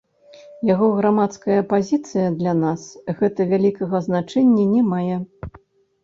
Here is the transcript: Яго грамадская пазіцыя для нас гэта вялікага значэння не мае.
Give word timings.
Яго 0.67 0.85
грамадская 0.99 1.57
пазіцыя 1.73 2.27
для 2.39 2.53
нас 2.61 2.85
гэта 3.19 3.45
вялікага 3.51 4.01
значэння 4.07 4.65
не 4.73 4.81
мае. 4.95 5.15